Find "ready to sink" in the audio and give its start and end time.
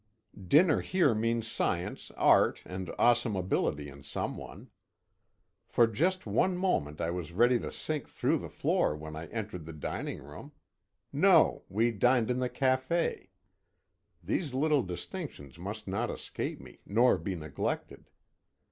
7.33-8.09